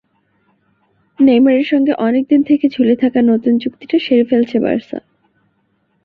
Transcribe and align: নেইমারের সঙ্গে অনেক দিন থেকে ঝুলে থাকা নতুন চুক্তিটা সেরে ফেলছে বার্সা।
নেইমারের 1.19 1.65
সঙ্গে 1.65 1.93
অনেক 1.97 2.23
দিন 2.29 2.41
থেকে 2.43 2.65
ঝুলে 2.69 2.95
থাকা 2.95 3.19
নতুন 3.21 3.53
চুক্তিটা 3.57 3.97
সেরে 3.99 4.25
ফেলছে 4.25 4.57
বার্সা। 4.59 4.99